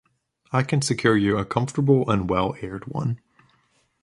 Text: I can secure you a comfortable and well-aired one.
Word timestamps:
I 0.51 0.63
can 0.63 0.81
secure 0.81 1.15
you 1.15 1.37
a 1.37 1.45
comfortable 1.45 2.09
and 2.09 2.27
well-aired 2.27 2.87
one. 2.87 3.19